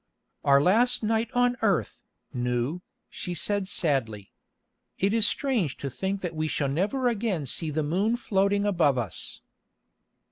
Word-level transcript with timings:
"Our 0.43 0.59
last 0.63 1.03
night 1.03 1.29
on 1.33 1.57
earth, 1.61 2.01
Nou," 2.33 2.79
she 3.07 3.35
said 3.35 3.67
sadly. 3.67 4.31
"It 4.97 5.13
is 5.13 5.27
strange 5.27 5.77
to 5.77 5.91
think 5.91 6.21
that 6.21 6.35
we 6.35 6.47
shall 6.47 6.69
never 6.69 7.07
again 7.07 7.45
see 7.45 7.69
the 7.69 7.83
moon 7.83 8.15
floating 8.15 8.65
above 8.65 8.97
us." 8.97 9.41